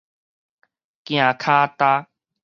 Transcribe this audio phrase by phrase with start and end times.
[1.05, 2.09] 行跤踏